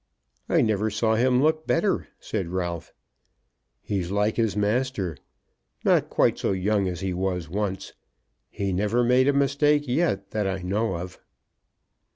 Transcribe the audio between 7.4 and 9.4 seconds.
once. He never made a